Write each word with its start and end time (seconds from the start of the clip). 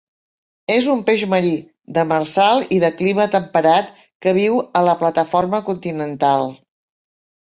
És 0.75 0.85
un 0.93 1.01
peix 1.09 1.25
marí, 1.33 1.51
demersal 1.97 2.65
i 2.77 2.79
de 2.85 2.91
clima 3.01 3.27
temperat 3.35 3.93
que 4.27 4.35
viu 4.41 4.57
a 4.81 4.83
la 4.89 4.97
plataforma 5.03 5.61
continental. 5.69 6.53